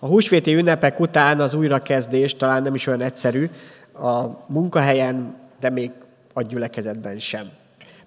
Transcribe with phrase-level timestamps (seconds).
[0.00, 3.50] A húsvéti ünnepek után az újrakezdés talán nem is olyan egyszerű
[3.92, 5.90] a munkahelyen, de még
[6.32, 7.50] a gyülekezetben sem.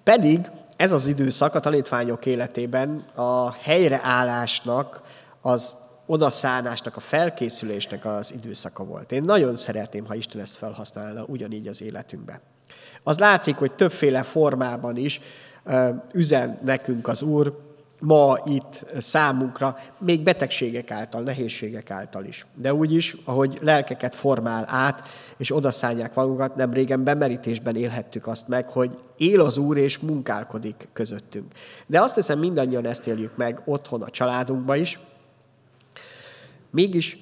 [0.02, 0.38] Pedig
[0.76, 5.02] ez az időszak a tanítványok életében a helyreállásnak,
[5.40, 5.74] az
[6.06, 9.12] odaszánásnak, a felkészülésnek az időszaka volt.
[9.12, 12.40] Én nagyon szeretném, ha Isten ezt felhasználna ugyanígy az életünkbe.
[13.02, 15.20] Az látszik, hogy többféle formában is
[16.12, 17.71] üzen nekünk az Úr,
[18.04, 22.46] ma itt számunkra, még betegségek által, nehézségek által is.
[22.54, 28.48] De úgy is, ahogy lelkeket formál át, és odaszánják magukat, nem régen bemerítésben élhettük azt
[28.48, 31.52] meg, hogy él az Úr és munkálkodik közöttünk.
[31.86, 34.98] De azt hiszem mindannyian ezt éljük meg otthon a családunkban is.
[36.70, 37.18] Mégis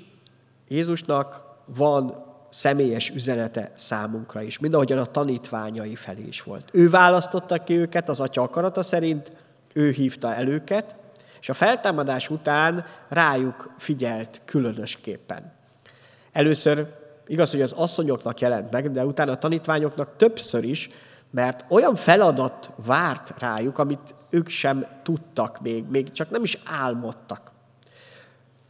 [0.69, 1.43] Jézusnak
[1.77, 6.69] van személyes üzenete számunkra is, mind ahogyan a tanítványai felé is volt.
[6.73, 9.33] Ő választotta ki őket az atya akarata szerint,
[9.74, 10.95] ő hívta el őket,
[11.41, 15.52] és a feltámadás után rájuk figyelt különösképpen.
[16.33, 16.87] Először
[17.27, 20.91] igaz, hogy az asszonyoknak jelent meg, de utána a tanítványoknak többször is,
[21.30, 27.52] mert olyan feladat várt rájuk, amit ők sem tudtak még, még csak nem is álmodtak.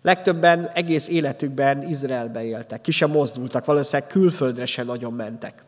[0.03, 5.65] Legtöbben egész életükben Izraelbe éltek, ki sem mozdultak, valószínűleg külföldre sem nagyon mentek.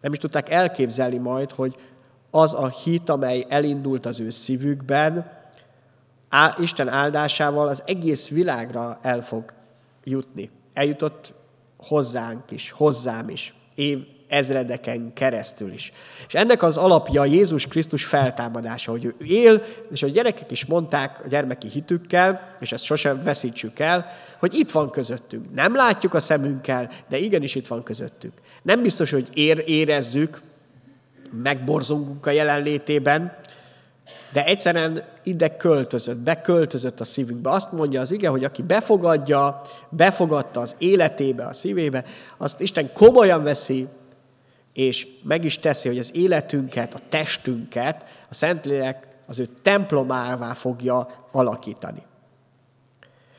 [0.00, 1.76] Nem is tudták elképzelni majd, hogy
[2.30, 5.38] az a hit, amely elindult az ő szívükben,
[6.58, 9.52] Isten áldásával az egész világra el fog
[10.04, 10.50] jutni.
[10.72, 11.32] Eljutott
[11.76, 15.92] hozzánk is, hozzám is, év, ezredeken keresztül is.
[16.26, 21.20] És ennek az alapja Jézus Krisztus feltámadása, hogy ő él, és a gyerekek is mondták
[21.24, 24.06] a gyermeki hitükkel, és ezt sosem veszítsük el,
[24.38, 25.54] hogy itt van közöttünk.
[25.54, 28.32] Nem látjuk a szemünkkel, de igenis itt van közöttük.
[28.62, 30.40] Nem biztos, hogy ér, érezzük,
[31.32, 33.38] megborzongunk a jelenlétében,
[34.32, 37.50] de egyszerűen ide költözött, beköltözött a szívünkbe.
[37.50, 42.04] Azt mondja az ige, hogy aki befogadja, befogadta az életébe, a szívébe,
[42.36, 43.88] azt Isten komolyan veszi,
[44.72, 51.08] és meg is teszi, hogy az életünket, a testünket a Szentlélek az ő templomává fogja
[51.32, 52.02] alakítani.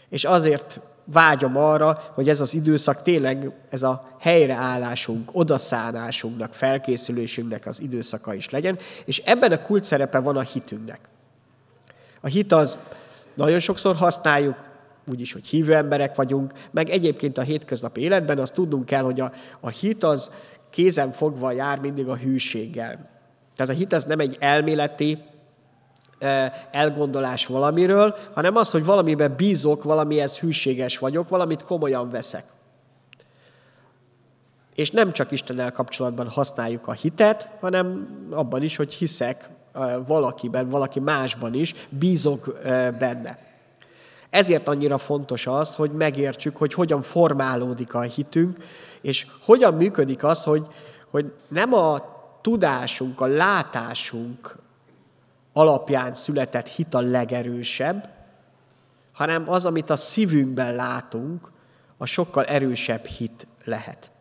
[0.09, 7.81] És azért vágyom arra, hogy ez az időszak tényleg ez a helyreállásunk, odaszánásunknak, felkészülésünknek az
[7.81, 10.99] időszaka is legyen, és ebben a kult szerepe van a hitünknek.
[12.21, 12.77] A hit az
[13.33, 14.55] nagyon sokszor használjuk,
[15.09, 19.31] úgyis, hogy hívő emberek vagyunk, meg egyébként a hétköznapi életben azt tudnunk kell, hogy a,
[19.59, 20.31] a hit az
[20.69, 23.09] kézen fogva jár mindig a hűséggel.
[23.55, 25.23] Tehát a hit az nem egy elméleti
[26.71, 32.43] elgondolás valamiről, hanem az, hogy valamiben bízok, valamihez hűséges vagyok, valamit komolyan veszek.
[34.75, 39.49] És nem csak Istennel kapcsolatban használjuk a hitet, hanem abban is, hogy hiszek
[40.07, 42.59] valakiben, valaki másban is, bízok
[42.99, 43.37] benne.
[44.29, 48.57] Ezért annyira fontos az, hogy megértsük, hogy hogyan formálódik a hitünk,
[49.01, 50.65] és hogyan működik az, hogy,
[51.09, 51.99] hogy nem a
[52.41, 54.55] tudásunk, a látásunk
[55.53, 58.09] alapján született hit a legerősebb,
[59.11, 61.51] hanem az, amit a szívünkben látunk,
[61.97, 64.11] a sokkal erősebb hit lehet.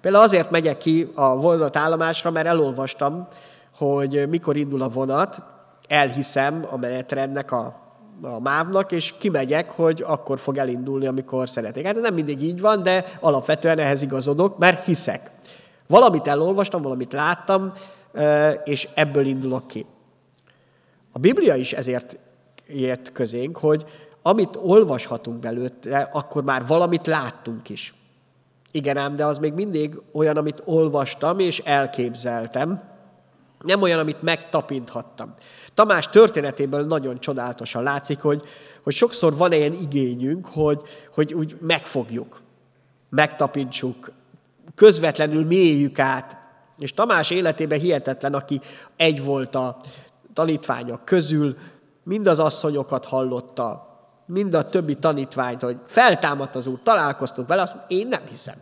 [0.00, 3.28] Például azért megyek ki a vonatállomásra, mert elolvastam,
[3.76, 5.42] hogy mikor indul a vonat,
[5.88, 7.80] elhiszem a menetrendnek a,
[8.22, 11.86] a mávnak, és kimegyek, hogy akkor fog elindulni, amikor szeretnék.
[11.86, 15.30] Hát nem mindig így van, de alapvetően ehhez igazodok, mert hiszek.
[15.86, 17.72] Valamit elolvastam, valamit láttam,
[18.64, 19.86] és ebből indulok ki.
[21.12, 22.16] A Biblia is ezért
[22.68, 23.84] ért közénk, hogy
[24.22, 27.94] amit olvashatunk belőle, akkor már valamit láttunk is.
[28.70, 32.90] Igen ám, de az még mindig olyan, amit olvastam és elképzeltem,
[33.62, 35.34] nem olyan, amit megtapinthattam.
[35.74, 38.42] Tamás történetéből nagyon csodálatosan látszik, hogy,
[38.82, 40.80] hogy sokszor van ilyen igényünk, hogy,
[41.14, 42.40] hogy úgy megfogjuk,
[43.08, 44.10] megtapintsuk,
[44.74, 46.36] közvetlenül mélyjük át.
[46.78, 48.60] És Tamás életében hihetetlen, aki
[48.96, 49.76] egy volt a
[50.32, 51.56] tanítványok közül,
[52.02, 53.90] mind az asszonyokat hallotta,
[54.26, 58.56] mind a többi tanítványt, hogy feltámadt az úr, találkoztunk vele, azt én nem hiszem.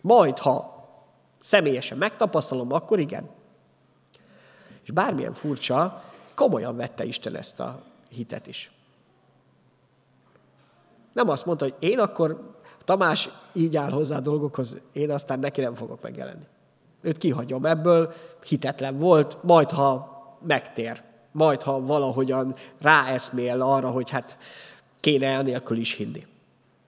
[0.00, 0.86] Majd, ha
[1.40, 3.30] személyesen megtapasztalom, akkor igen.
[4.82, 6.02] És bármilyen furcsa,
[6.34, 8.70] komolyan vette Isten ezt a hitet is.
[11.12, 12.50] Nem azt mondta, hogy én akkor,
[12.84, 16.44] Tamás így áll hozzá a dolgokhoz, én aztán neki nem fogok megjelenni.
[17.00, 18.12] Őt kihagyom ebből,
[18.44, 20.10] hitetlen volt, majd ha
[20.46, 24.38] megtér, majd ha valahogyan ráeszmél arra, hogy hát
[25.00, 26.26] kéne elnélkül is hinni.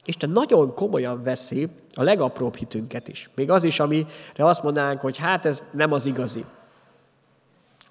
[0.05, 3.31] Isten nagyon komolyan veszi a legapróbb hitünket is.
[3.35, 4.07] Még az is, amire
[4.37, 6.45] azt mondanánk, hogy hát ez nem az igazi.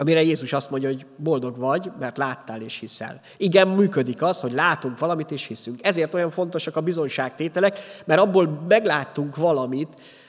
[0.03, 3.21] Amire Jézus azt mondja, hogy boldog vagy, mert láttál és hiszel.
[3.37, 5.83] Igen, működik az, hogy látunk valamit és hiszünk.
[5.83, 9.87] Ezért olyan fontosak a bizonyságtételek, mert abból megláttunk valamit,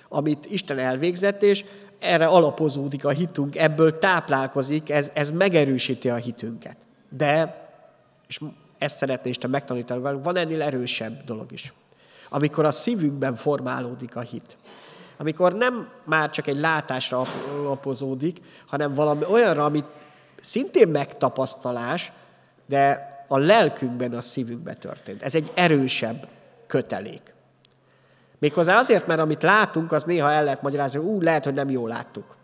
[0.09, 1.65] amit Isten elvégzett, és
[2.01, 6.77] erre alapozódik a hitünk, ebből táplálkozik, ez, ez megerősíti a hitünket.
[7.09, 7.63] De,
[8.29, 8.41] és
[8.79, 11.73] ezt szeretné Isten megtanítani, van ennél erősebb dolog is.
[12.29, 14.57] Amikor a szívünkben formálódik a hit.
[15.17, 17.27] Amikor nem már csak egy látásra
[17.61, 19.87] alapozódik, hanem valami olyanra, amit
[20.41, 22.13] szintén megtapasztalás,
[22.67, 25.23] de a lelkünkben, a szívünkben történt.
[25.23, 26.29] Ez egy erősebb
[26.67, 27.35] kötelék.
[28.39, 31.71] Méghozzá azért, mert amit látunk, az néha el lehet magyarázni, hogy ú, lehet, hogy nem
[31.71, 32.37] jól láttuk.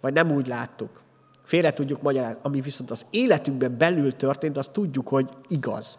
[0.00, 1.00] Vagy nem úgy láttuk.
[1.44, 2.38] Félre tudjuk magyarázni.
[2.42, 5.98] Ami viszont az életünkben belül történt, azt tudjuk, hogy igaz.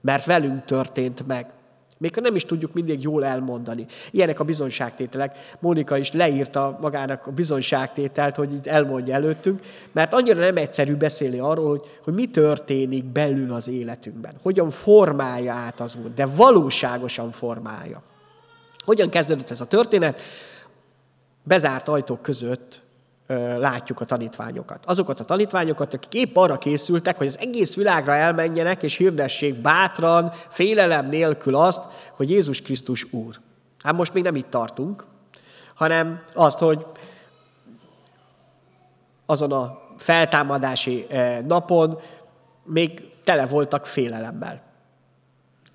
[0.00, 1.50] Mert velünk történt meg.
[1.98, 3.86] Még nem is tudjuk mindig jól elmondani.
[4.10, 5.56] Ilyenek a bizonyságtételek.
[5.58, 9.60] Mónika is leírta magának a bizonyságtételt, hogy itt elmondja előttünk,
[9.92, 14.34] mert annyira nem egyszerű beszélni arról, hogy, hogy mi történik belül az életünkben.
[14.42, 18.02] Hogyan formálja át az Úr, de valóságosan formálja.
[18.84, 20.20] Hogyan kezdődött ez a történet?
[21.42, 22.82] Bezárt ajtók között
[23.58, 24.84] látjuk a tanítványokat.
[24.86, 30.32] Azokat a tanítványokat, akik épp arra készültek, hogy az egész világra elmenjenek, és hirdessék bátran,
[30.48, 31.82] félelem nélkül azt,
[32.12, 33.40] hogy Jézus Krisztus Úr.
[33.82, 35.04] Hát most még nem itt tartunk,
[35.74, 36.86] hanem azt, hogy
[39.26, 41.06] azon a feltámadási
[41.46, 41.98] napon
[42.64, 44.62] még tele voltak félelemmel.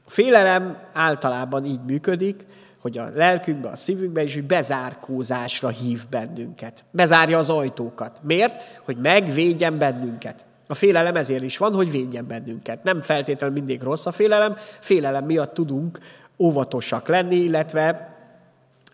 [0.08, 2.46] Félelem általában így működik,
[2.82, 6.84] hogy a lelkünkbe, a szívünkbe is hogy bezárkózásra hív bennünket.
[6.92, 8.20] Bezárja az ajtókat.
[8.24, 8.80] Miért?
[8.84, 10.46] Hogy megvédjen bennünket.
[10.68, 12.84] A félelem ezért is van, hogy védjen bennünket.
[12.84, 16.00] Nem feltétlenül mindig rossz a félelem, félelem miatt tudunk
[16.38, 18.16] óvatosak lenni, illetve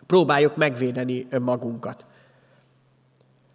[0.06, 2.06] próbáljuk megvédeni magunkat.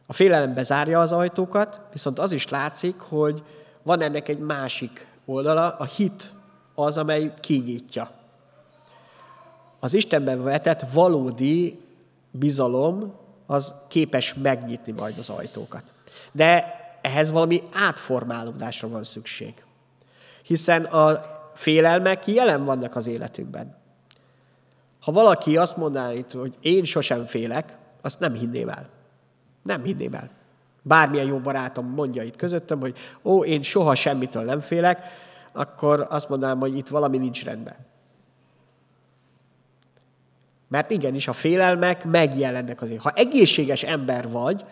[0.07, 3.43] A félelem bezárja az ajtókat, viszont az is látszik, hogy
[3.83, 6.31] van ennek egy másik oldala, a hit
[6.75, 8.21] az, amely kinyitja
[9.83, 11.79] az Istenben vetett valódi
[12.31, 13.13] bizalom
[13.45, 15.83] az képes megnyitni majd az ajtókat.
[16.31, 19.53] De ehhez valami átformálódásra van szükség.
[20.43, 21.21] Hiszen a
[21.53, 23.75] félelmek jelen vannak az életünkben.
[25.01, 28.89] Ha valaki azt mondaná itt, hogy én sosem félek, azt nem hinném el.
[29.63, 30.29] Nem hinném el.
[30.81, 35.05] Bármilyen jó barátom mondja itt közöttem, hogy ó, én soha semmitől nem félek,
[35.51, 37.91] akkor azt mondanám, hogy itt valami nincs rendben.
[40.73, 43.01] Mert igenis a félelmek megjelennek azért.
[43.01, 44.65] Ha egészséges ember vagy,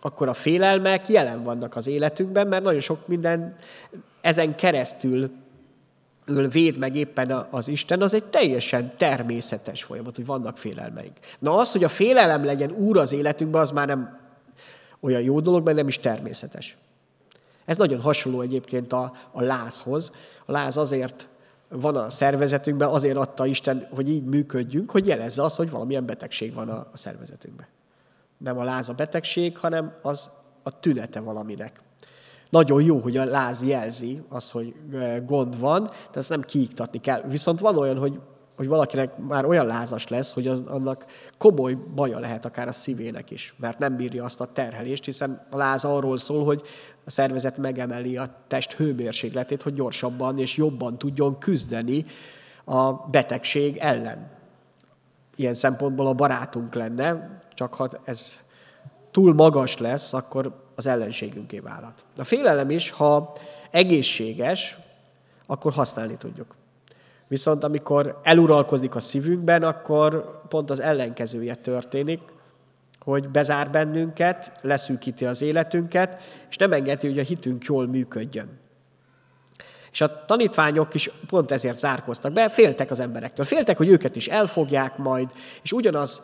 [0.00, 3.56] akkor a félelmek jelen vannak az életünkben, mert nagyon sok minden
[4.20, 5.30] ezen keresztül
[6.50, 11.18] véd meg éppen az Isten, az egy teljesen természetes folyamat, hogy vannak félelmeink.
[11.38, 14.18] Na az, hogy a félelem legyen úr az életünkben, az már nem
[15.00, 16.76] olyan jó dolog, mert nem is természetes.
[17.64, 20.12] Ez nagyon hasonló egyébként a, a lázhoz.
[20.44, 21.28] A láz azért
[21.68, 26.54] van a szervezetünkben, azért adta Isten, hogy így működjünk, hogy jelezze azt, hogy valamilyen betegség
[26.54, 27.66] van a, szervezetünkben.
[28.38, 30.30] Nem a láz a betegség, hanem az
[30.62, 31.82] a tünete valaminek.
[32.50, 34.74] Nagyon jó, hogy a láz jelzi az, hogy
[35.26, 35.82] gond van,
[36.12, 37.20] de ezt nem kiiktatni kell.
[37.20, 38.20] Viszont van olyan, hogy,
[38.58, 41.04] hogy valakinek már olyan lázas lesz, hogy az, annak
[41.36, 45.56] komoly baja lehet akár a szívének is, mert nem bírja azt a terhelést, hiszen a
[45.56, 46.62] láz arról szól, hogy
[47.04, 52.04] a szervezet megemeli a test hőmérsékletét, hogy gyorsabban és jobban tudjon küzdeni
[52.64, 54.30] a betegség ellen.
[55.36, 58.40] Ilyen szempontból a barátunk lenne, csak ha ez
[59.10, 62.04] túl magas lesz, akkor az ellenségünké válhat.
[62.16, 63.32] A félelem is, ha
[63.70, 64.78] egészséges,
[65.46, 66.57] akkor használni tudjuk.
[67.28, 72.20] Viszont amikor eluralkozik a szívünkben, akkor pont az ellenkezője történik,
[73.00, 78.58] hogy bezár bennünket, leszűkíti az életünket, és nem engedi, hogy a hitünk jól működjön.
[79.92, 83.46] És a tanítványok is pont ezért zárkoztak be, féltek az emberektől.
[83.46, 85.30] Féltek, hogy őket is elfogják majd,
[85.62, 86.22] és ugyanaz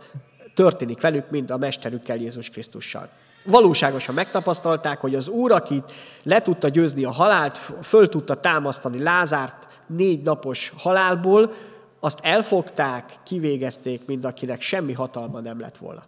[0.54, 3.08] történik velük, mint a mesterükkel Jézus Krisztussal.
[3.44, 5.92] Valóságosan megtapasztalták, hogy az Úr, akit
[6.23, 11.52] le tudta győzni a halált, föl tudta támasztani Lázárt négy napos halálból,
[12.00, 16.04] azt elfogták, kivégezték, mint akinek semmi hatalma nem lett volna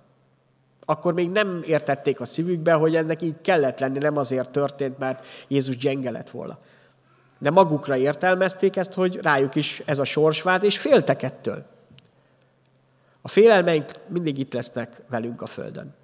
[0.89, 5.27] akkor még nem értették a szívükbe, hogy ennek így kellett lenni, nem azért történt, mert
[5.49, 6.59] Jézus gyenge lett volna.
[7.39, 11.65] De magukra értelmezték ezt, hogy rájuk is ez a sors vált, és féltek ettől.
[13.23, 15.95] A félelmeink mindig itt lesznek velünk a Földön.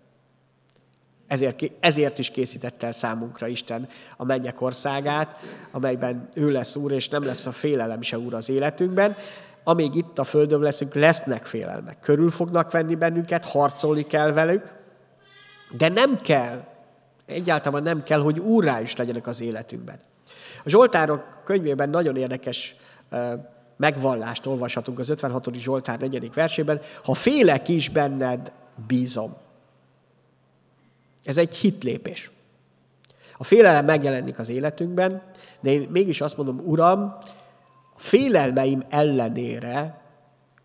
[1.33, 5.37] Ezért, ezért is készítette el számunkra Isten a mennyek országát,
[5.71, 9.17] amelyben ő lesz úr, és nem lesz a félelem se úr az életünkben,
[9.65, 12.01] amíg itt a Földön leszünk, lesznek félelmek.
[12.01, 14.73] Körül fognak venni bennünket, harcolni kell velük,
[15.77, 16.65] de nem kell
[17.27, 20.01] egyáltalán nem kell, hogy úrrá is legyenek az életünkben.
[20.65, 22.75] A Zsoltárok könyvében nagyon érdekes
[23.77, 25.55] megvallást olvashatunk az 56.
[25.55, 26.33] Zsoltár 4.
[26.35, 26.81] versében.
[27.05, 28.53] Ha félek is benned,
[28.87, 29.42] bízom.
[31.25, 32.31] Ez egy hitlépés.
[33.37, 35.23] A félelem megjelenik az életünkben,
[35.61, 37.01] de én mégis azt mondom, Uram,
[37.95, 40.01] a félelmeim ellenére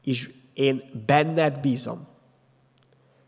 [0.03, 2.07] is én benned bízom.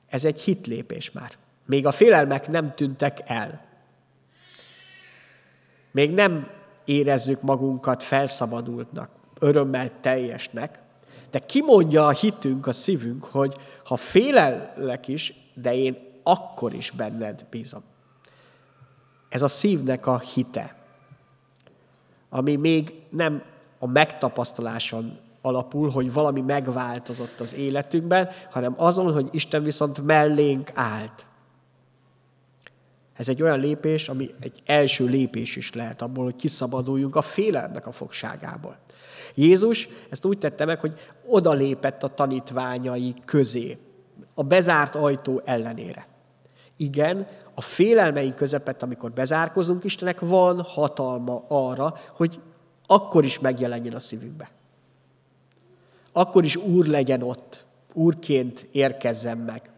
[0.08, 1.32] Ez egy hitlépés már.
[1.66, 3.66] Még a félelmek nem tűntek el.
[5.92, 6.48] Még nem
[6.86, 9.10] érezzük magunkat felszabadultnak,
[9.40, 10.82] örömmel teljesnek,
[11.32, 17.46] de kimondja a hitünk, a szívünk, hogy ha félellek is, de én akkor is benned
[17.50, 17.84] bízom.
[19.30, 20.76] Ez a szívnek a hite,
[22.30, 23.44] ami még nem
[23.80, 31.26] a megtapasztaláson alapul, hogy valami megváltozott az életünkben, hanem azon, hogy Isten viszont mellénk állt.
[33.14, 37.88] Ez egy olyan lépés, ami egy első lépés is lehet abból, hogy kiszabaduljunk a félelmek
[37.88, 38.78] a fogságából.
[39.36, 40.94] Jézus ezt úgy tette meg, hogy
[41.26, 43.78] odalépett a tanítványai közé,
[44.34, 46.08] a bezárt ajtó ellenére.
[46.82, 52.40] Igen, a félelmeink közepett, amikor bezárkozunk, Istenek van hatalma arra, hogy
[52.88, 54.52] akkor is megjelenjen a szívünkbe.
[56.12, 59.70] Akkor is Úr legyen ott, Úrként érkezzen meg.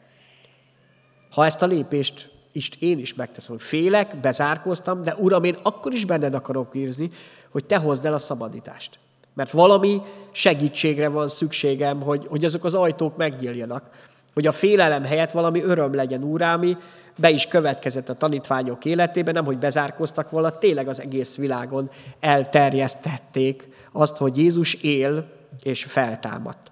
[1.30, 5.94] Ha ezt a lépést is én is megteszem, hogy félek, bezárkoztam, de Uram, én akkor
[5.94, 7.10] is benned akarok írni,
[7.52, 9.00] hogy Te hozd el a szabadítást.
[9.34, 13.90] Mert valami segítségre van szükségem, hogy, hogy azok az ajtók megnyíljanak.
[14.34, 16.78] Hogy a félelem helyett valami öröm legyen, Úrámi,
[17.16, 23.70] be is következett a tanítványok életében, nem hogy bezárkoztak volna, tényleg az egész világon elterjesztették
[23.92, 25.28] azt, hogy Jézus él
[25.64, 26.72] és feltámadt.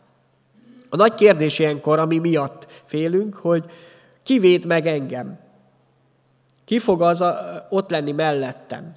[0.89, 3.65] A nagy kérdés ilyenkor, ami miatt félünk, hogy
[4.23, 5.39] ki véd meg engem?
[6.65, 7.37] Ki fog az a,
[7.69, 8.95] ott lenni mellettem?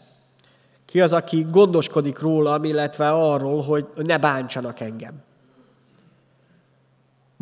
[0.85, 5.23] Ki az, aki gondoskodik rólam, illetve arról, hogy ne bántsanak engem?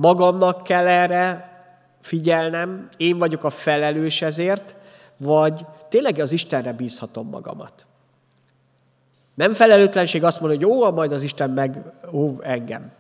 [0.00, 1.52] Magamnak kell erre
[2.00, 4.76] figyelnem, én vagyok a felelős ezért,
[5.16, 7.87] vagy tényleg az Istenre bízhatom magamat.
[9.35, 12.92] Nem felelőtlenség azt mondani, hogy jó, majd az Isten meg ó, engem.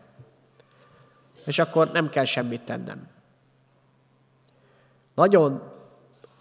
[1.44, 3.08] És akkor nem kell semmit tennem.
[5.14, 5.62] Nagyon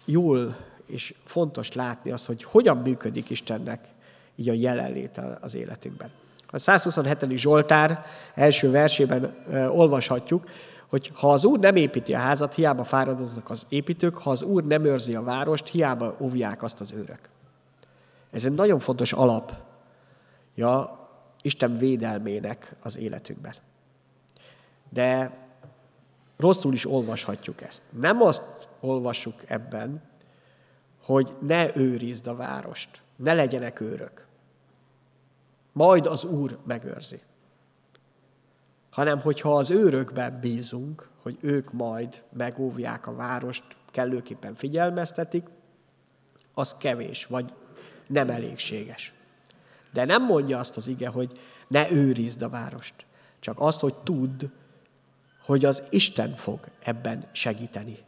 [0.04, 3.88] jól és fontos látni azt, hogy hogyan működik Istennek
[4.36, 6.10] így a jelenléte az életünkben.
[6.50, 7.36] A 127.
[7.36, 8.04] Zsoltár
[8.34, 9.34] első versében
[9.70, 10.44] olvashatjuk,
[10.86, 14.64] hogy ha az Úr nem építi a házat, hiába fáradoznak az építők, ha az Úr
[14.64, 17.28] nem őrzi a várost, hiába óvják azt az őrök.
[18.30, 19.52] Ez egy nagyon fontos alap
[20.54, 20.98] ja,
[21.42, 23.54] Isten védelmének az életünkben.
[24.88, 25.38] De
[26.36, 27.82] rosszul is olvashatjuk ezt.
[28.00, 30.02] Nem azt olvassuk ebben,
[31.02, 34.26] hogy ne őrizd a várost, ne legyenek őrök.
[35.72, 37.20] Majd az Úr megőrzi
[38.90, 45.46] hanem hogyha az őrökben bízunk, hogy ők majd megóvják a várost, kellőképpen figyelmeztetik,
[46.54, 47.52] az kevés, vagy
[48.06, 49.12] nem elégséges.
[49.92, 52.94] De nem mondja azt az ige, hogy ne őrizd a várost,
[53.40, 54.44] csak azt, hogy tudd,
[55.44, 57.98] hogy az Isten fog ebben segíteni.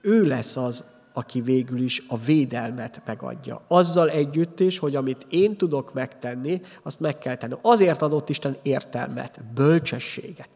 [0.00, 0.84] Ő lesz az,
[1.16, 3.62] aki végül is a védelmet megadja.
[3.68, 7.54] Azzal együtt is, hogy amit én tudok megtenni, azt meg kell tenni.
[7.62, 10.48] Azért adott Isten értelmet, bölcsességet.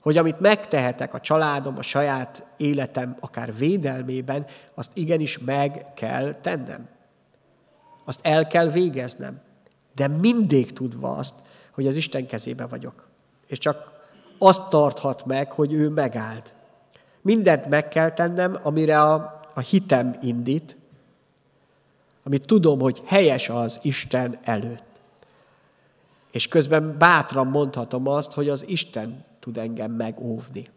[0.00, 6.88] Hogy amit megtehetek a családom, a saját életem, akár védelmében, azt igenis meg kell tennem.
[8.04, 9.40] Azt el kell végeznem.
[9.94, 11.34] De mindig tudva azt,
[11.72, 13.08] hogy az Isten kezébe vagyok.
[13.46, 13.92] És csak
[14.38, 16.54] azt tarthat meg, hogy ő megállt.
[17.28, 20.76] Mindent meg kell tennem, amire a, a hitem indít,
[22.24, 24.84] amit tudom, hogy helyes az Isten előtt.
[26.30, 30.68] És közben bátran mondhatom azt, hogy az Isten tud engem megóvni,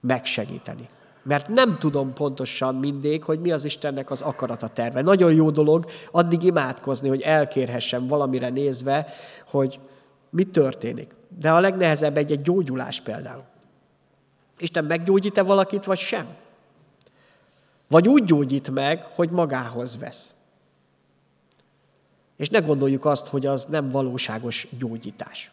[0.00, 0.88] megsegíteni.
[1.22, 5.02] Mert nem tudom pontosan mindig, hogy mi az Istennek az akarata terve.
[5.02, 9.06] Nagyon jó dolog addig imádkozni, hogy elkérhessem valamire nézve,
[9.50, 9.78] hogy
[10.30, 11.14] mi történik.
[11.38, 13.49] De a legnehezebb egy, egy gyógyulás például.
[14.60, 16.26] Isten meggyógyít-e valakit, vagy sem?
[17.88, 20.32] Vagy úgy gyógyít meg, hogy magához vesz.
[22.36, 25.50] És ne gondoljuk azt, hogy az nem valóságos gyógyítás.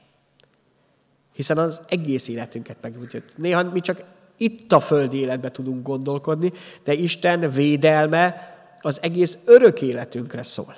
[1.34, 3.34] Hiszen az egész életünket meggyógyít.
[3.38, 4.04] Néha mi csak
[4.38, 10.76] itt a földi életbe tudunk gondolkodni, de Isten védelme az egész örök életünkre szól.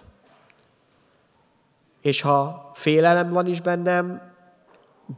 [2.02, 4.22] És ha félelem van is bennem,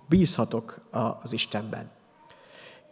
[0.09, 0.79] bízhatok
[1.21, 1.89] az Istenben.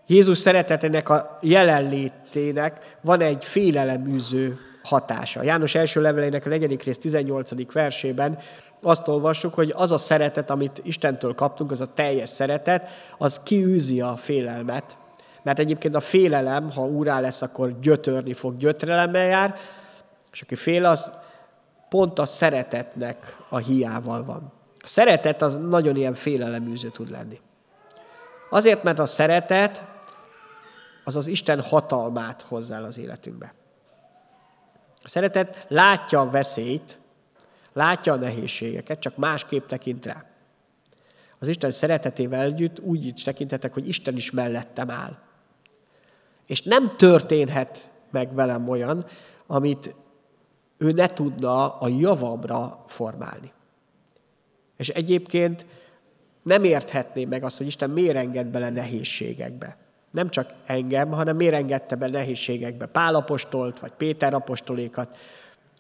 [0.09, 5.43] Jézus szeretetének a jelenlétének van egy féleleműző hatása.
[5.43, 7.71] János első levelének a negyedik rész 18.
[7.73, 8.39] versében
[8.81, 14.01] azt olvassuk, hogy az a szeretet, amit Istentől kaptunk, az a teljes szeretet, az kiűzi
[14.01, 14.97] a félelmet.
[15.43, 19.55] Mert egyébként a félelem, ha úrá lesz, akkor gyötörni fog, gyötrelemmel jár,
[20.31, 21.11] és aki fél, az
[21.89, 24.53] pont a szeretetnek a hiával van.
[24.79, 27.39] A szeretet az nagyon ilyen féleleműző tud lenni.
[28.49, 29.83] Azért, mert a szeretet
[31.09, 33.53] az az Isten hatalmát hozzá az életünkbe.
[35.03, 36.99] A szeretet látja a veszélyt,
[37.73, 40.25] látja a nehézségeket, csak másképp tekint rá.
[41.39, 45.17] Az Isten szeretetével együtt úgy is tekintetek, hogy Isten is mellettem áll.
[46.45, 49.05] És nem történhet meg velem olyan,
[49.47, 49.95] amit
[50.77, 53.51] ő ne tudna a javamra formálni.
[54.77, 55.65] És egyébként
[56.43, 59.77] nem érthetné meg azt, hogy Isten miért enged bele nehézségekbe.
[60.11, 65.17] Nem csak engem, hanem miért engedte be nehézségekbe Pál apostolt, vagy Péter apostolékat.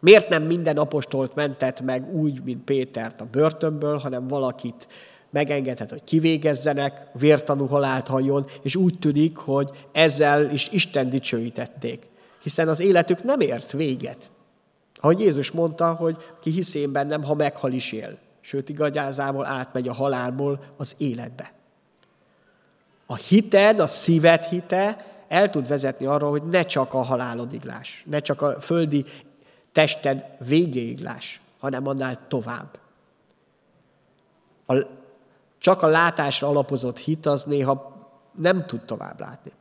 [0.01, 4.87] Miért nem minden apostolt mentett meg úgy, mint Pétert a börtönből, hanem valakit
[5.29, 12.07] megengedhet, hogy kivégezzenek, vértanú halált halljon, és úgy tűnik, hogy ezzel is Isten dicsőítették.
[12.43, 14.29] Hiszen az életük nem ért véget.
[14.95, 18.17] Ahogy Jézus mondta, hogy ki hisz én bennem, ha meghal is él.
[18.41, 21.51] Sőt, igazából átmegy a halálból az életbe.
[23.11, 28.19] A hited, a szíved hite el tud vezetni arra, hogy ne csak a halálodiglás, ne
[28.19, 29.05] csak a földi
[29.71, 32.79] tested végéiglás, hanem annál tovább.
[34.65, 34.73] A,
[35.57, 39.51] csak a látásra alapozott hit az néha nem tud tovább látni.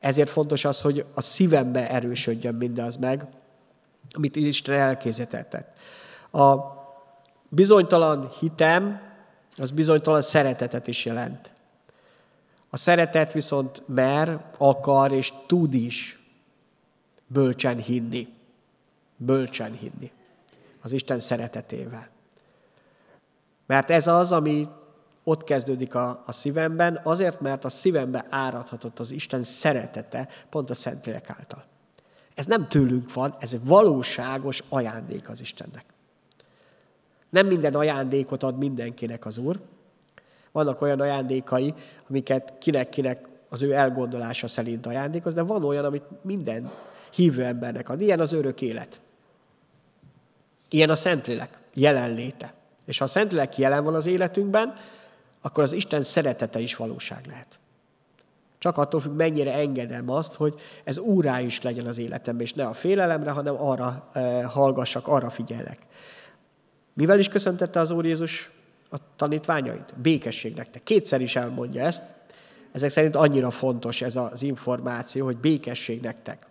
[0.00, 3.26] Ezért fontos az, hogy a szívembe erősödjön mindaz meg,
[4.12, 5.72] amit Isten elkészített.
[6.32, 6.56] A
[7.48, 9.00] bizonytalan hitem,
[9.56, 11.56] az bizonytalan szeretetet is jelent.
[12.70, 16.22] A szeretet viszont mer, akar és tud is
[17.26, 18.28] bölcsen hinni.
[19.16, 20.10] Bölcsen hinni.
[20.82, 22.08] Az Isten szeretetével.
[23.66, 24.68] Mert ez az, ami
[25.24, 30.74] ott kezdődik a, a szívemben, azért, mert a szívembe áradhatott az Isten szeretete pont a
[30.74, 31.64] Szentlélek által.
[32.34, 35.84] Ez nem tőlünk van, ez egy valóságos ajándék az Istennek.
[37.30, 39.60] Nem minden ajándékot ad mindenkinek az Úr.
[40.52, 41.74] Vannak olyan ajándékai,
[42.08, 46.70] amiket kinek-kinek az ő elgondolása szerint ajándékoz, de van olyan, amit minden
[47.14, 48.00] hívő embernek ad.
[48.00, 49.00] Ilyen az örök élet.
[50.70, 52.54] Ilyen a Szentlélek jelenléte.
[52.86, 54.74] És ha a Szentlélek jelen van az életünkben,
[55.40, 57.58] akkor az Isten szeretete is valóság lehet.
[58.58, 62.66] Csak attól függ, mennyire engedem azt, hogy ez úrá is legyen az életemben, és ne
[62.66, 65.78] a félelemre, hanem arra e, hallgassak, arra figyelek.
[66.94, 68.50] Mivel is köszöntette az Úr Jézus
[68.90, 69.94] a tanítványait?
[69.96, 70.82] Békesség nektek.
[70.82, 72.02] Kétszer is elmondja ezt.
[72.72, 76.46] Ezek szerint annyira fontos ez az információ, hogy békesség nektek.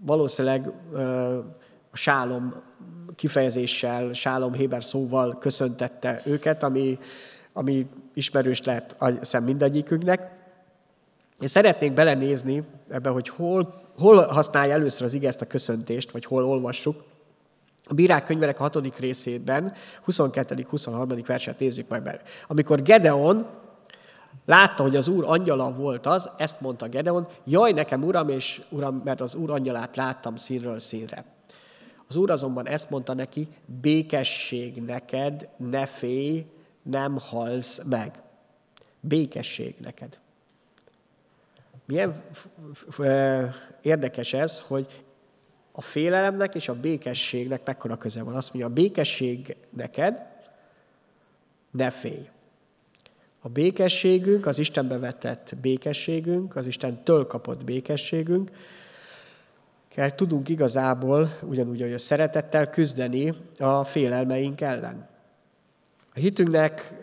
[0.00, 0.72] Valószínűleg
[1.90, 2.62] a sálom
[3.16, 6.98] kifejezéssel, sálom héber szóval köszöntette őket, ami,
[7.52, 10.30] ami ismerős lehet a szem mindegyikünknek.
[11.40, 16.44] Én szeretnék belenézni ebbe, hogy hol, hol használja először az ige a köszöntést, vagy hol
[16.44, 17.04] olvassuk.
[17.86, 19.72] A Bírák könyvének a hatodik részében,
[20.06, 21.22] 22.-23.
[21.26, 22.22] verset nézzük majd meg.
[22.46, 23.46] Amikor Gedeon
[24.46, 29.00] látta, hogy az úr angyala volt az, ezt mondta Gedeon, jaj nekem, uram, és uram,
[29.04, 31.24] mert az úr angyalát láttam színről színre.
[32.08, 33.48] Az úr azonban ezt mondta neki,
[33.80, 36.46] békesség neked, ne félj,
[36.82, 38.22] nem halsz meg.
[39.00, 40.20] Békesség neked.
[41.86, 42.22] Milyen
[43.82, 45.04] érdekes ez, hogy
[45.72, 48.34] a félelemnek és a békességnek mekkora köze van.
[48.34, 50.22] Azt mondja, a békesség neked,
[51.70, 52.28] ne félj.
[53.40, 58.50] A békességünk, az Istenbe vetett békességünk, az Istentől kapott békességünk,
[59.88, 65.08] kell tudunk igazából, ugyanúgy, hogy a szeretettel küzdeni a félelmeink ellen.
[66.14, 66.94] A hitünknek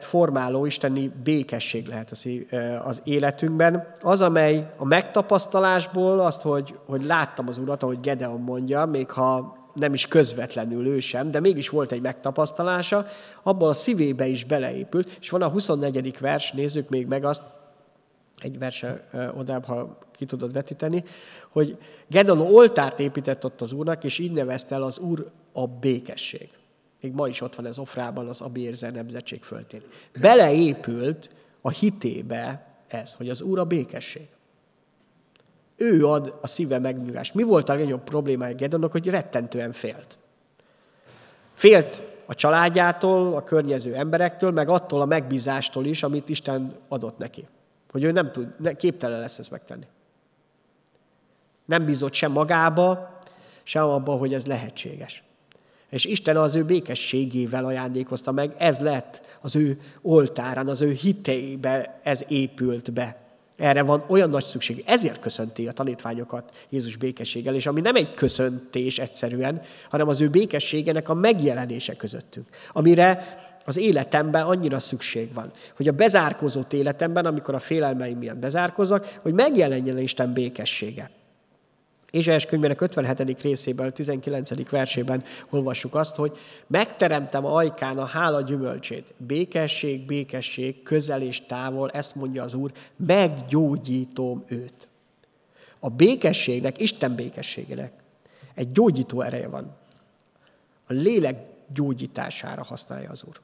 [0.00, 2.10] formáló isteni békesség lehet
[2.84, 3.92] az életünkben.
[4.00, 9.56] Az, amely a megtapasztalásból, azt, hogy, hogy láttam az Urat, ahogy Gedeon mondja, még ha
[9.74, 13.06] nem is közvetlenül ő sem, de mégis volt egy megtapasztalása,
[13.42, 16.18] abban a szívébe is beleépült, és van a 24.
[16.18, 17.42] vers, nézzük még meg azt,
[18.38, 21.04] egy verse odább, ha ki tudod vetíteni,
[21.48, 26.48] hogy Gedeon oltárt épített ott az Úrnak, és így nevezte el az Úr a békesség.
[27.02, 29.82] Még ma is ott van ez Ofrában, az Abérzer nemzetség föltén.
[30.20, 34.28] Beleépült a hitébe ez, hogy az Úr a békesség.
[35.76, 37.34] Ő ad a szíve megnyugást.
[37.34, 40.18] Mi volt a legnagyobb problémája Gedonok, hogy rettentően félt.
[41.54, 47.46] Félt a családjától, a környező emberektől, meg attól a megbízástól is, amit Isten adott neki.
[47.90, 49.86] Hogy ő nem tud, ne, képtelen lesz ezt megtenni.
[51.64, 53.18] Nem bízott sem magába,
[53.62, 55.22] sem abban, hogy ez lehetséges.
[55.92, 62.00] És Isten az ő békességével ajándékozta meg, ez lett az ő oltárán, az ő hiteibe
[62.02, 63.16] ez épült be.
[63.56, 64.82] Erre van olyan nagy szükség.
[64.86, 70.28] Ezért köszönti a tanítványokat Jézus békességgel, és ami nem egy köszöntés egyszerűen, hanem az ő
[70.28, 72.46] békességenek a megjelenése közöttünk.
[72.72, 79.06] Amire az életemben annyira szükség van, hogy a bezárkozott életemben, amikor a félelmeim miatt bezárkozok,
[79.22, 81.10] hogy megjelenjen Isten békessége.
[82.12, 83.40] Ézsaiás könyvének 57.
[83.40, 84.70] részében, 19.
[84.70, 89.14] versében olvassuk azt, hogy megteremtem ajkán a hála gyümölcsét.
[89.16, 94.88] Békesség, békesség, közel és távol, ezt mondja az Úr, meggyógyítom őt.
[95.80, 97.92] A békességnek, Isten békességének
[98.54, 99.76] egy gyógyító ereje van.
[100.86, 101.36] A lélek
[101.74, 103.40] gyógyítására használja az Úr.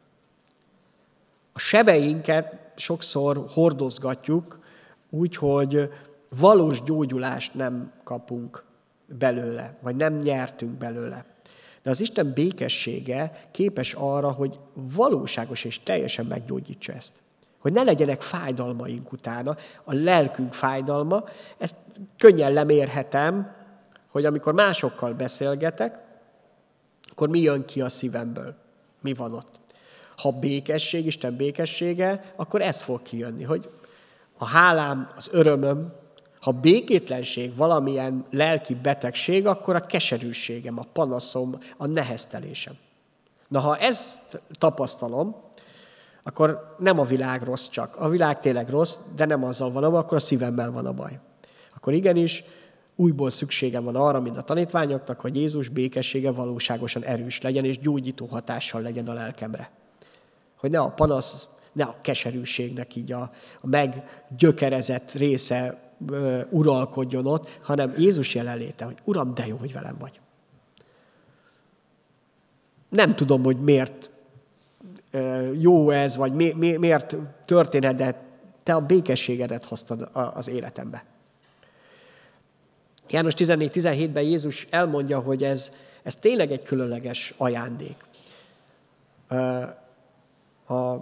[1.53, 4.59] A sebeinket sokszor hordozgatjuk
[5.11, 5.91] úgy, hogy
[6.29, 8.64] valós gyógyulást nem kapunk
[9.07, 11.25] belőle, vagy nem nyertünk belőle.
[11.83, 17.12] De az Isten békessége képes arra, hogy valóságos és teljesen meggyógyítsa ezt.
[17.59, 21.25] Hogy ne legyenek fájdalmaink utána, a lelkünk fájdalma.
[21.59, 21.77] Ezt
[22.17, 23.55] könnyen lemérhetem,
[24.11, 25.99] hogy amikor másokkal beszélgetek,
[27.11, 28.55] akkor mi jön ki a szívemből?
[29.01, 29.59] Mi van ott?
[30.17, 33.71] Ha békesség, Isten békessége, akkor ez fog kijönni, hogy
[34.38, 35.93] a hálám, az örömöm,
[36.49, 42.75] ha békétlenség valamilyen lelki betegség, akkor a keserűségem, a panaszom, a neheztelésem.
[43.49, 45.37] Na, ha ezt tapasztalom,
[46.23, 47.97] akkor nem a világ rossz csak.
[47.97, 51.19] A világ tényleg rossz, de nem azzal van akkor a szívemmel van a baj.
[51.77, 52.45] Akkor igenis,
[52.97, 58.27] újból szükségem van arra, mint a tanítványoknak, hogy Jézus békessége valóságosan erős legyen, és gyógyító
[58.27, 59.71] hatással legyen a lelkemre.
[60.57, 63.31] Hogy ne a panasz, ne a keserűségnek így a,
[63.61, 65.87] a meggyökerezett része
[66.51, 70.21] uralkodjon ott, hanem Jézus jelenléte, hogy Uram, de jó, hogy velem vagy.
[72.89, 74.11] Nem tudom, hogy miért
[75.61, 78.23] jó ez, vagy mi, mi, miért történhet, de
[78.63, 81.05] te a békességedet hoztad az életembe.
[83.09, 87.97] János 14-17-ben Jézus elmondja, hogy ez, ez tényleg egy különleges ajándék.
[90.69, 90.97] A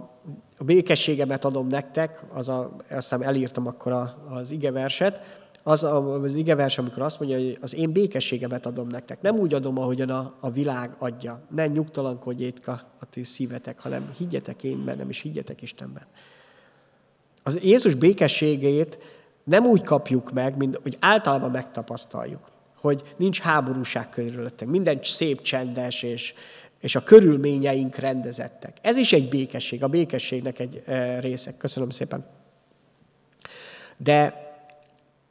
[0.59, 6.35] a békességemet adom nektek, az a, azt hiszem elírtam akkor a, az igeverset, az az
[6.35, 9.21] igevers, amikor azt mondja, hogy az én békességemet adom nektek.
[9.21, 11.41] Nem úgy adom, ahogyan a, a világ adja.
[11.51, 16.07] Ne nyugtalankodjék a, a ti szívetek, hanem higgyetek én bennem, és higgyetek Istenben.
[17.43, 18.99] Az Jézus békességét
[19.45, 22.51] nem úgy kapjuk meg, mint hogy általában megtapasztaljuk,
[22.81, 26.35] hogy nincs háborúság körülöttek, minden szép, csendes, és,
[26.87, 28.77] és a körülményeink rendezettek.
[28.83, 31.57] Ez is egy békesség, a békességnek egy e, része.
[31.57, 32.25] Köszönöm szépen.
[33.97, 34.35] De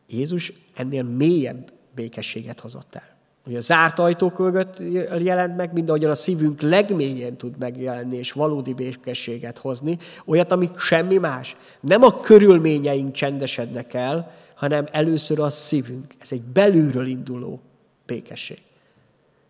[0.10, 3.08] Jézus ennél mélyebb békességet hozott el.
[3.44, 4.78] Hogy a zárt ajtók mögött
[5.20, 10.70] jelent meg, mind ahogyan a szívünk legmélyén tud megjelenni, és valódi békességet hozni, olyat, ami
[10.78, 11.56] semmi más.
[11.80, 16.14] Nem a körülményeink csendesednek el, hanem először a szívünk.
[16.20, 17.62] Ez egy belülről induló
[18.06, 18.62] békesség.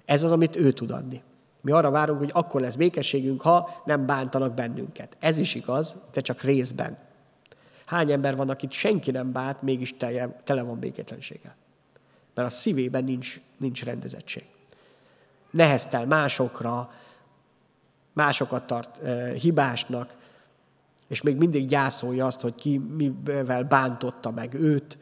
[0.06, 1.22] Ez az, amit ő tud adni.
[1.66, 5.18] Mi arra várunk, hogy akkor lesz békességünk, ha nem bántanak bennünket.
[5.20, 6.98] Ez is igaz, de csak részben.
[7.86, 11.56] Hány ember van, akit senki nem bánt, mégis tele, tele van békétlenséggel.
[12.34, 14.46] Mert a szívében nincs, nincs rendezettség.
[15.52, 16.92] Neheztel másokra,
[18.14, 20.14] másokat tart e, hibásnak,
[21.08, 24.98] és még mindig gyászolja azt, hogy ki mivel bántotta meg őt,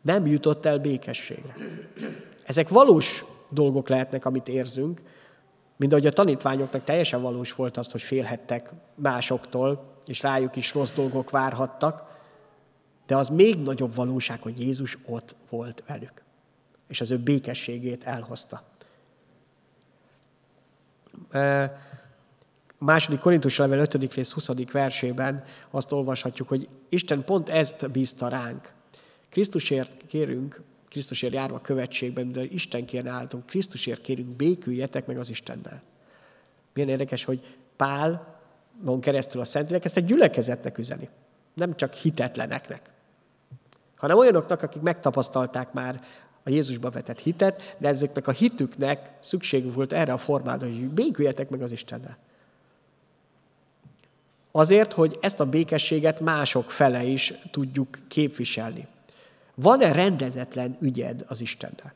[0.00, 1.56] nem jutott el békességre.
[2.44, 5.02] Ezek valós dolgok lehetnek, amit érzünk,
[5.76, 10.90] mint ahogy a tanítványoknak teljesen valós volt az, hogy félhettek másoktól, és rájuk is rossz
[10.90, 12.12] dolgok várhattak,
[13.06, 16.22] de az még nagyobb valóság, hogy Jézus ott volt velük,
[16.88, 18.62] és az ő békességét elhozta.
[22.78, 24.14] A második Korintus level 5.
[24.14, 24.48] rész 20.
[24.72, 28.72] versében azt olvashatjuk, hogy Isten pont ezt bízta ránk.
[29.30, 30.62] Krisztusért kérünk,
[30.94, 35.82] Krisztusért járva követségben, de Isten kérne álltunk, Krisztusért kérünk, béküljetek meg az Istennel.
[36.74, 38.40] Milyen érdekes, hogy Pál,
[38.82, 41.08] non keresztül a Szentlélek ezt egy gyülekezetnek üzeni.
[41.54, 42.90] Nem csak hitetleneknek,
[43.96, 46.04] hanem olyanoknak, akik megtapasztalták már
[46.42, 51.48] a Jézusba vetett hitet, de ezeknek a hitüknek szükségük volt erre a formára, hogy béküljetek
[51.48, 52.18] meg az Istennel.
[54.50, 58.86] Azért, hogy ezt a békességet mások fele is tudjuk képviselni.
[59.54, 61.92] Van-e rendezetlen ügyed az Istennel?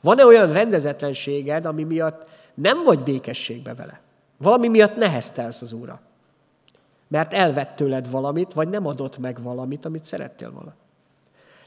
[0.00, 4.00] Van-e olyan rendezetlenséged, ami miatt nem vagy békességbe vele?
[4.36, 6.00] Valami miatt neheztelsz az Úra?
[7.08, 10.74] Mert elvett tőled valamit, vagy nem adott meg valamit, amit szerettél volna.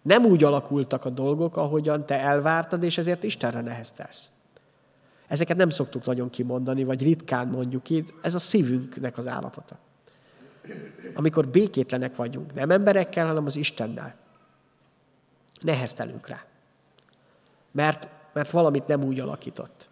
[0.01, 4.31] Nem úgy alakultak a dolgok, ahogyan te elvártad, és ezért Istenre neheztelsz.
[5.27, 9.77] Ezeket nem szoktuk nagyon kimondani, vagy ritkán mondjuk ki, ez a szívünknek az állapota.
[11.15, 14.15] Amikor békétlenek vagyunk, nem emberekkel, hanem az Istennel.
[15.63, 16.43] Neheztelünk rá.
[17.71, 19.89] Mert, mert valamit nem úgy alakított.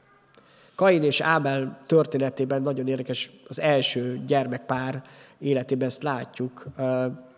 [0.76, 5.02] Kain és Ábel történetében nagyon érdekes, az első gyermekpár
[5.40, 6.66] életében ezt látjuk,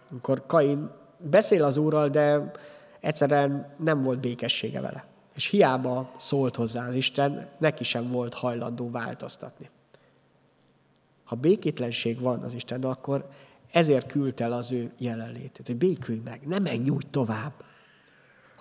[0.10, 2.52] amikor Kain beszél az úrral, de
[3.00, 5.06] egyszerűen nem volt békessége vele.
[5.36, 9.70] És hiába szólt hozzá az Isten, neki sem volt hajlandó változtatni.
[11.24, 13.30] Ha békétlenség van az Isten, akkor
[13.72, 17.54] ezért küldte el az ő jelenlétét, hogy békülj meg, ne menj úgy tovább,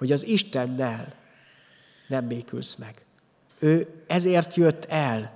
[0.02, 1.14] hogy az Istennel
[2.08, 3.04] nem békülsz meg.
[3.58, 5.32] Ő ezért jött el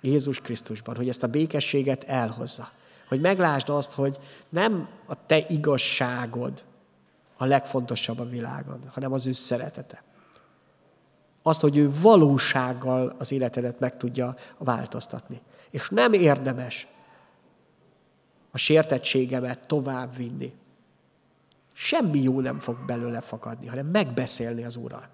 [0.00, 2.70] Jézus Krisztusban, hogy ezt a békességet elhozza.
[3.08, 4.18] Hogy meglásd azt, hogy
[4.48, 6.64] nem a te igazságod
[7.36, 10.02] a legfontosabb a világon, hanem az ő szeretete.
[11.42, 15.40] Azt, hogy ő valósággal az életedet meg tudja változtatni.
[15.70, 16.86] És nem érdemes
[18.50, 20.54] a sértettségemet tovább vinni.
[21.76, 25.08] Semmi jó nem fog belőle fakadni, hanem megbeszélni az Úrral.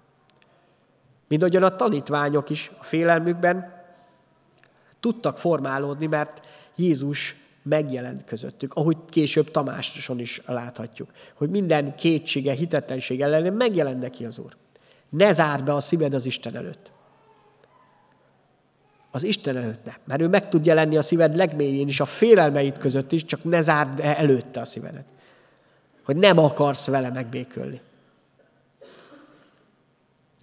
[1.27, 3.73] Mint ahogyan a tanítványok is a félelmükben
[4.99, 6.41] tudtak formálódni, mert
[6.75, 14.25] Jézus megjelent közöttük, ahogy később Tamáson is láthatjuk, hogy minden kétsége, hitetlenség ellenére megjelent neki
[14.25, 14.55] az Úr.
[15.09, 16.91] Ne zárd be a szíved az Isten előtt.
[19.11, 22.77] Az Isten előtt nem, mert ő meg tud jelenni a szíved legmélyén is, a félelmeid
[22.77, 25.05] között is, csak ne zárd előtte a szívedet.
[26.11, 27.81] Hogy nem akarsz vele megbékölni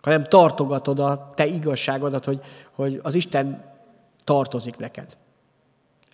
[0.09, 2.41] hanem tartogatod a te igazságodat, hogy,
[2.73, 3.65] hogy az Isten
[4.25, 5.17] tartozik neked.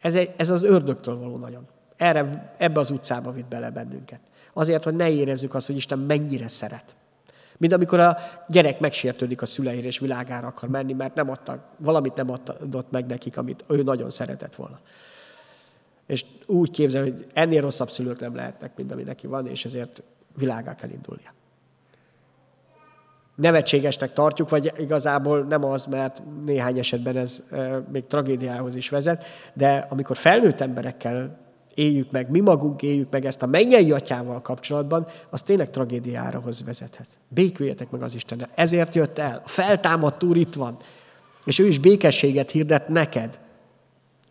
[0.01, 1.67] Ez, egy, ez az ördögtől való nagyon.
[1.97, 4.21] Erre, ebbe az utcába vitt bele bennünket.
[4.53, 6.95] Azért, hogy ne érezzük azt, hogy Isten mennyire szeret.
[7.57, 8.17] Mint amikor a
[8.49, 13.07] gyerek megsértődik a szüleire, és világára akar menni, mert nem adtak, valamit nem adott meg
[13.07, 14.79] nekik, amit ő nagyon szeretett volna.
[16.07, 20.03] És úgy képzel, hogy ennél rosszabb szülők nem lehetnek, mint ami neki van, és ezért
[20.37, 21.33] világá kell indulnia
[23.35, 27.49] nevetségesnek tartjuk, vagy igazából nem az, mert néhány esetben ez
[27.93, 31.43] még tragédiához is vezet, de amikor felnőtt emberekkel
[31.75, 36.65] éljük meg, mi magunk éljük meg ezt a mennyei atyával kapcsolatban, az tényleg tragédiára hoz
[36.65, 37.07] vezethet.
[37.29, 38.49] Béküljetek meg az Istennel.
[38.55, 39.41] Ezért jött el.
[39.45, 40.77] A feltámadt Úr itt van.
[41.45, 43.39] És ő is békességet hirdet neked.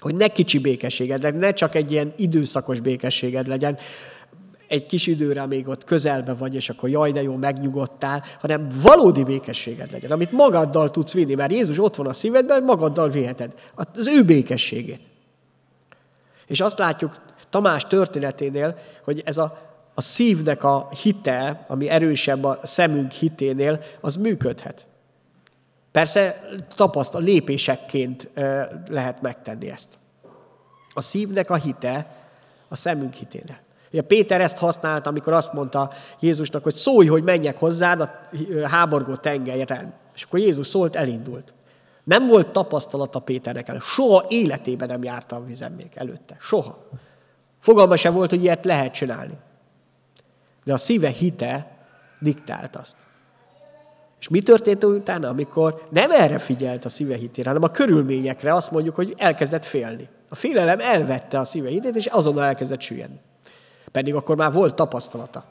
[0.04, 3.78] Hogy ne kicsi békességed legyen, ne csak egy ilyen időszakos békességed legyen,
[4.68, 9.24] egy kis időre még ott közelbe vagy, és akkor jaj, de jó, megnyugodtál, hanem valódi
[9.24, 14.08] békességed legyen, amit magaddal tudsz vinni, mert Jézus ott van a szívedben, magaddal viheted az
[14.08, 15.02] ő békességét.
[16.48, 19.58] És azt látjuk Tamás történeténél, hogy ez a,
[19.94, 24.86] a szívnek a hite, ami erősebb a szemünk hiténél, az működhet.
[25.94, 28.30] Persze tapaszt, a lépésekként
[28.90, 29.90] lehet megtenni ezt.
[30.94, 32.16] A szívnek a hite
[32.68, 33.58] a szemünk hiténél.
[33.92, 38.10] Ugye Péter ezt használta, amikor azt mondta Jézusnak, hogy szólj, hogy menjek hozzád a
[38.64, 40.00] háborgó tengelyre.
[40.16, 41.54] És akkor Jézus szólt, elindult.
[42.04, 43.80] Nem volt tapasztalata Péternek el.
[43.80, 46.38] Soha életében nem járta a vizen még előtte.
[46.40, 46.88] Soha.
[47.60, 49.38] Fogalma sem volt, hogy ilyet lehet csinálni.
[50.64, 51.78] De a szíve hite
[52.20, 52.96] diktált azt.
[54.24, 58.72] És mi történt utána, amikor nem erre figyelt a szíve hitére, hanem a körülményekre azt
[58.72, 60.10] mondjuk, hogy elkezdett félni.
[60.30, 63.20] A félelem elvette a szíve hitét, és azonnal elkezdett süllyedni.
[63.92, 65.46] Pedig akkor már volt tapasztalata.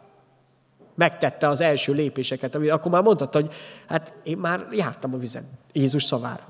[0.94, 3.54] Megtette az első lépéseket, amit akkor már mondhatta, hogy
[3.88, 5.44] hát én már jártam a vizen.
[5.72, 6.46] Jézus szavára.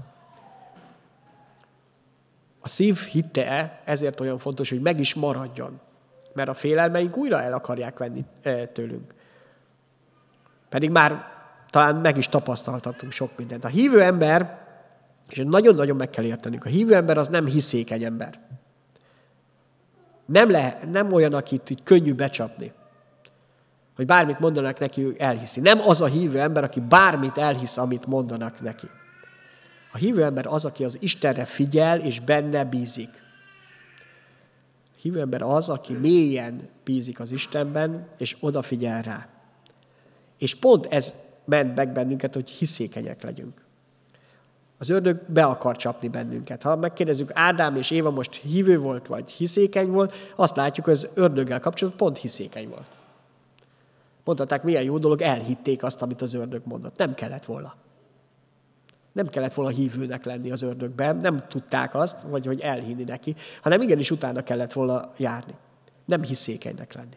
[2.61, 5.81] A szív hitte ezért olyan fontos, hogy meg is maradjon.
[6.35, 9.15] Mert a félelmeink újra el akarják venni eh, tőlünk.
[10.69, 11.31] Pedig már
[11.73, 13.65] talán meg is tapasztaltattunk sok mindent.
[13.65, 14.59] A hívő ember,
[15.29, 18.41] és nagyon-nagyon meg kell értenünk, a hívő ember az nem hiszékeny ember.
[20.27, 22.73] Nem, lehet, nem olyan, akit így könnyű becsapni.
[23.97, 25.61] Hogy bármit mondanak neki, ő elhiszi.
[25.61, 28.87] Nem az a hívő ember, aki bármit elhisz, amit mondanak neki.
[29.93, 33.11] A hívő ember az, aki az Istenre figyel, és benne bízik.
[34.95, 39.29] A hívő ember az, aki mélyen bízik az Istenben, és odafigyel rá.
[40.39, 43.65] És pont ez ment meg bennünket, hogy hiszékenyek legyünk.
[44.79, 46.63] Az ördög be akar csapni bennünket.
[46.63, 51.09] Ha megkérdezzük, Ádám és Éva most hívő volt, vagy hiszékeny volt, azt látjuk, hogy az
[51.15, 52.91] ördöggel kapcsolatban pont hiszékeny volt.
[54.25, 56.97] Mondhatták, milyen jó dolog, elhitték azt, amit az ördög mondott.
[56.97, 57.75] Nem kellett volna.
[59.13, 63.83] Nem kellett volna hívőnek lenni az ördögben, nem tudták azt, vagy hogy elhinni neki, hanem
[63.83, 65.55] igenis utána kellett volna járni.
[66.05, 67.17] Nem hiszékenynek lenni.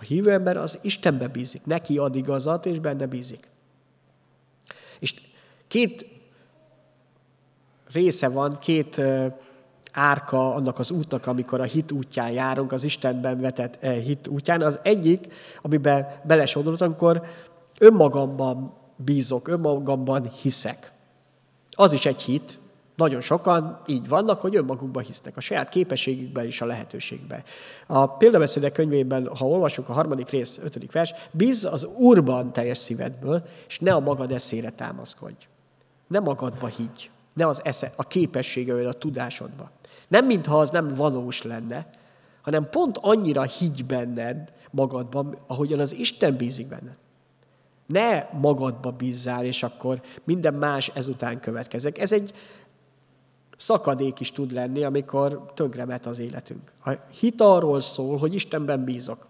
[0.00, 3.48] A hívő ember az Istenbe bízik, neki ad igazat, és benne bízik.
[4.98, 5.14] És
[5.68, 6.06] két
[7.92, 9.00] része van, két
[9.92, 14.62] árka annak az útnak, amikor a hit útján járunk, az Istenben vetett hit útján.
[14.62, 15.32] Az egyik,
[15.62, 17.22] amiben belesodult, amikor
[17.78, 20.92] önmagamban bízok, önmagamban hiszek.
[21.70, 22.58] Az is egy hit,
[23.00, 27.42] nagyon sokan így vannak, hogy önmagukban hisznek, a saját képességükben és a lehetőségben.
[27.86, 33.42] A példabeszédek könyvében, ha olvasunk a harmadik rész, ötödik vers, bíz az Úrban teljes szívedből,
[33.68, 35.46] és ne a magad eszére támaszkodj.
[36.06, 39.70] Ne magadba higgy, ne az esze, a képességevel, a tudásodba.
[40.08, 41.90] Nem mintha az nem valós lenne,
[42.42, 46.98] hanem pont annyira higgy benned magadban, ahogyan az Isten bízik benned.
[47.86, 51.98] Ne magadba bízzál, és akkor minden más ezután következik.
[51.98, 52.32] Ez egy
[53.60, 56.72] szakadék is tud lenni, amikor tönkremet az életünk.
[56.84, 59.26] A hit arról szól, hogy Istenben bízok.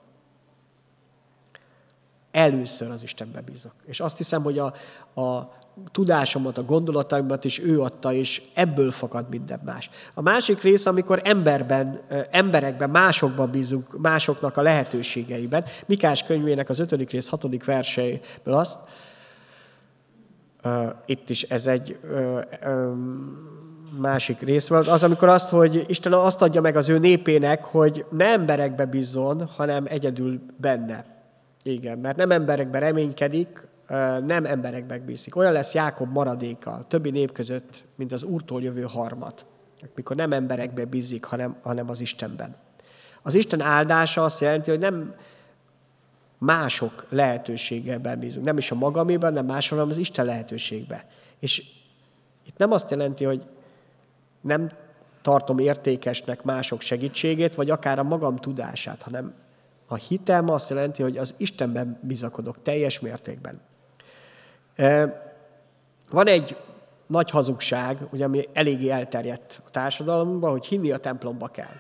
[2.31, 3.73] Először az Istenben bízok.
[3.85, 4.75] És azt hiszem, hogy a,
[5.21, 5.53] a
[5.93, 9.91] tudásomat, a gondolataimat is ő adta, és ebből fakad minden más.
[10.15, 15.65] A másik rész, amikor emberben, emberekben, másokban bízunk, másoknak a lehetőségeiben.
[15.87, 18.79] Mikás könyvének az ötödik rész, hatodik verseiből azt,
[20.65, 23.60] uh, itt is ez egy uh, um,
[23.99, 28.05] másik rész volt, az, amikor azt, hogy Isten azt adja meg az ő népének, hogy
[28.11, 31.05] ne emberekbe bízzon, hanem egyedül benne.
[31.63, 33.69] Igen, mert nem emberekbe reménykedik,
[34.27, 35.37] nem emberekbe bízik.
[35.37, 39.47] Olyan lesz Jákob maradéka többi nép között, mint az Úrtól jövő harmat,
[39.95, 42.57] mikor nem emberekbe bízik, hanem, hanem az Istenben.
[43.23, 45.15] Az Isten áldása azt jelenti, hogy nem
[46.39, 48.45] mások lehetőségeben bízunk.
[48.47, 51.07] Nem is a magamében, nem máshol, hanem az Isten lehetőségbe.
[51.39, 51.63] És
[52.47, 53.43] itt nem azt jelenti, hogy
[54.41, 54.71] nem
[55.23, 59.35] tartom értékesnek mások segítségét, vagy akár a magam tudását, hanem
[59.87, 63.61] a hitem azt jelenti, hogy az Istenben bizakodok teljes mértékben.
[66.11, 66.57] Van egy
[67.07, 71.75] nagy hazugság, ugye, ami eléggé elterjedt a társadalmunkban, hogy hinni a templomba kell.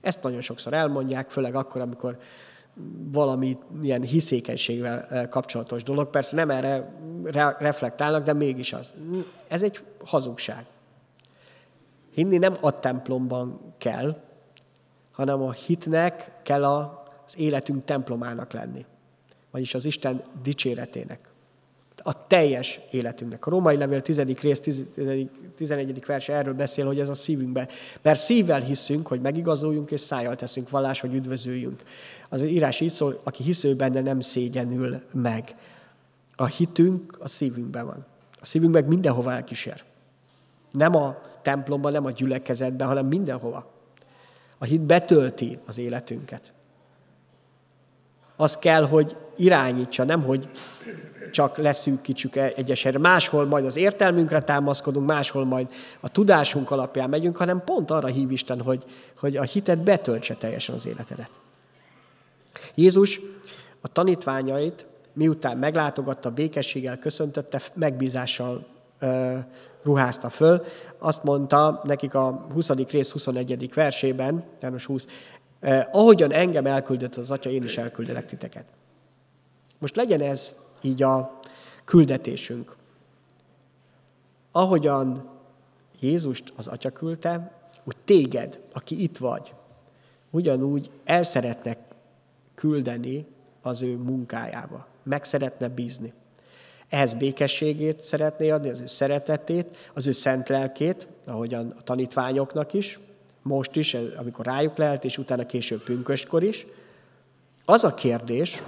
[0.00, 2.18] Ezt nagyon sokszor elmondják, főleg akkor, amikor
[3.10, 6.10] valami ilyen hiszékenységvel kapcsolatos dolog.
[6.10, 6.94] Persze nem erre
[7.58, 8.92] reflektálnak, de mégis az.
[9.48, 10.64] Ez egy hazugság.
[12.14, 14.22] Hinni nem a templomban kell,
[15.12, 18.84] hanem a hitnek kell az életünk templomának lenni.
[19.50, 21.28] Vagyis az Isten dicséretének.
[21.96, 23.46] A teljes életünknek.
[23.46, 24.20] A római levél 10.
[24.40, 24.60] rész
[25.56, 26.04] 11.
[26.06, 27.68] verse erről beszél, hogy ez a szívünkbe.
[28.02, 31.82] Mert szívvel hiszünk, hogy megigazuljunk, és szájjal teszünk vallás, hogy üdvözöljünk.
[32.28, 35.56] Az írás így szól, aki hisző benne nem szégyenül meg.
[36.36, 38.06] A hitünk a szívünkben van.
[38.40, 39.84] A szívünk meg mindenhova elkísér.
[40.70, 43.72] Nem a templomban, nem a gyülekezetben, hanem mindenhova.
[44.58, 46.52] A hit betölti az életünket.
[48.36, 50.48] Az kell, hogy irányítsa, nem hogy
[51.30, 52.98] csak leszűkítsük egyes erre.
[52.98, 55.66] Máshol majd az értelmünkre támaszkodunk, máshol majd
[56.00, 58.84] a tudásunk alapján megyünk, hanem pont arra hív Isten, hogy,
[59.18, 61.30] hogy a hitet betöltse teljesen az életedet.
[62.74, 63.20] Jézus
[63.80, 68.66] a tanítványait, miután meglátogatta, békességgel köszöntötte, megbízással
[69.82, 70.64] ruházta föl.
[70.98, 72.70] Azt mondta nekik a 20.
[72.70, 73.74] rész 21.
[73.74, 75.06] versében, János 20,
[75.60, 78.66] eh, ahogyan engem elküldött az atya, én is elküldelek titeket.
[79.78, 81.40] Most legyen ez így a
[81.84, 82.76] küldetésünk.
[84.52, 85.28] Ahogyan
[86.00, 87.52] Jézust az atya küldte,
[87.84, 89.54] úgy téged, aki itt vagy,
[90.30, 91.78] ugyanúgy el szeretnek
[92.54, 93.26] küldeni
[93.62, 94.86] az ő munkájába.
[95.02, 96.12] Meg szeretne bízni
[96.94, 102.98] ehhez békességét szeretné adni, az ő szeretetét, az ő szent lelkét, ahogyan a tanítványoknak is,
[103.42, 106.66] most is, amikor rájuk lehet, és utána később pünköstkor is.
[107.64, 108.62] Az a kérdés,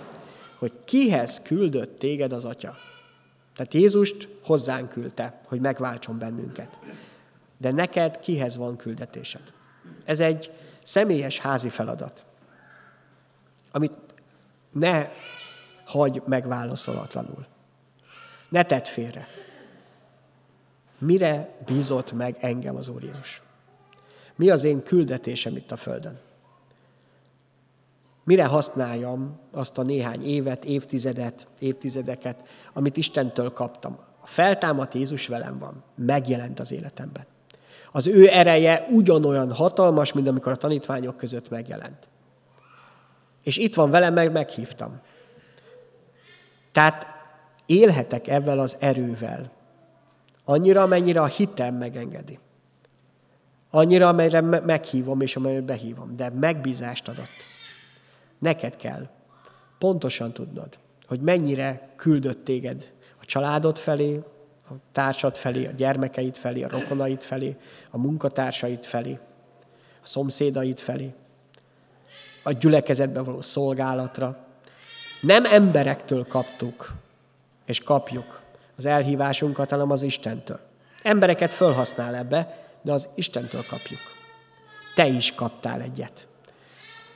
[0.58, 2.76] hogy kihez küldött téged az Atya?
[3.56, 6.78] Tehát Jézust hozzánk küldte, hogy megváltson bennünket.
[7.58, 9.52] De neked kihez van küldetésed?
[10.04, 10.50] Ez egy
[10.82, 12.24] személyes házi feladat,
[13.72, 13.98] amit
[14.72, 15.08] ne
[15.84, 17.46] hagy megválaszolatlanul.
[18.48, 19.26] Ne tedd félre.
[20.98, 23.42] Mire bízott meg engem az Úr Jézus?
[24.36, 26.18] Mi az én küldetésem itt a Földön?
[28.24, 33.98] Mire használjam azt a néhány évet, évtizedet, évtizedeket, amit Istentől kaptam?
[34.20, 37.26] A feltámadt Jézus velem van, megjelent az életemben.
[37.92, 42.08] Az ő ereje ugyanolyan hatalmas, mint amikor a tanítványok között megjelent.
[43.42, 45.00] És itt van velem, meg meghívtam.
[46.72, 47.15] Tehát
[47.66, 49.54] élhetek ebben az erővel,
[50.48, 52.38] Annyira, amennyire a hitem megengedi.
[53.70, 56.16] Annyira, amelyre meghívom és amelyre behívom.
[56.16, 57.30] De megbízást adott.
[58.38, 59.08] Neked kell
[59.78, 64.20] pontosan tudnod, hogy mennyire küldött téged a családod felé,
[64.70, 67.56] a társad felé, a gyermekeid felé, a rokonaid felé,
[67.90, 69.18] a munkatársaid felé,
[70.02, 71.14] a szomszédaid felé,
[72.42, 74.46] a gyülekezetben való szolgálatra.
[75.20, 76.94] Nem emberektől kaptuk,
[77.66, 78.40] és kapjuk
[78.76, 80.60] az elhívásunkat, hanem az Istentől.
[81.02, 84.00] Embereket felhasznál ebbe, de az Istentől kapjuk.
[84.94, 86.26] Te is kaptál egyet.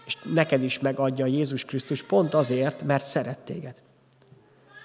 [0.05, 3.75] És neked is megadja Jézus Krisztus pont azért, mert szeret téged.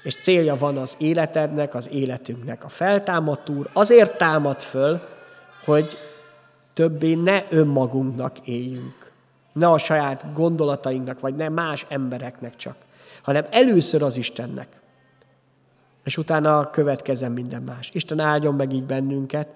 [0.03, 2.63] És célja van az életednek, az életünknek.
[2.63, 5.01] A feltámadt úr azért támad föl,
[5.63, 5.97] hogy
[6.73, 9.11] többé ne önmagunknak éljünk.
[9.53, 12.75] Ne a saját gondolatainknak, vagy ne más embereknek csak,
[13.21, 14.67] hanem először az Istennek.
[16.05, 17.89] És utána következzen minden más.
[17.93, 19.47] Isten áldjon meg így bennünket,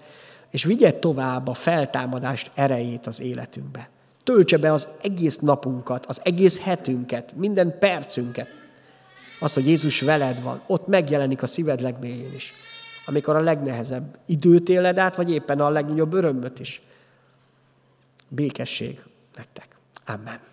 [0.50, 3.90] és vigye tovább a feltámadást erejét az életünkbe.
[4.24, 8.48] Töltse be az egész napunkat, az egész hetünket, minden percünket.
[9.40, 12.54] Az, hogy Jézus veled van, ott megjelenik a szíved legmélyén is.
[13.06, 16.82] Amikor a legnehezebb időt éled át, vagy éppen a legnagyobb örömöt is.
[18.28, 19.04] Békesség
[19.36, 19.68] nektek.
[20.06, 20.49] Amen.